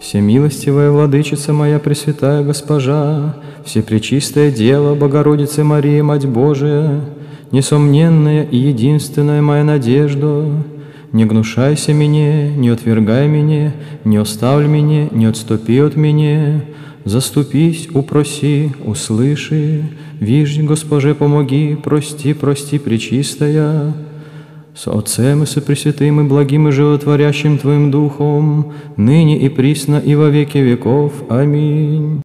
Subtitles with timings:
[0.00, 7.00] Всемилостивая Владычица моя Пресвятая Госпожа, Всепречистое Дева Богородицы Мария, Мать Божия,
[7.50, 10.44] Несомненная и единственная моя надежда,
[11.12, 13.72] не гнушайся мне, не отвергай меня,
[14.04, 16.64] не оставь меня, не отступи от меня,
[17.04, 19.82] Заступись, упроси, услыши,
[20.20, 23.94] Виждь, Госпоже, помоги, прости, прости, Пречистая,
[24.78, 30.14] с Отцем и со Пресвятым и благим и животворящим Твоим Духом, ныне и присно и
[30.14, 31.12] во веки веков.
[31.28, 32.08] Аминь.